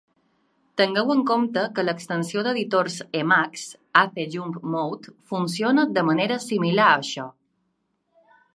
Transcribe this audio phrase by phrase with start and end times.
[0.81, 3.67] Tingueu en compte que l'extensió d'editors Emacs
[4.03, 7.29] "Ace jump mode" funciona de manera similar a això.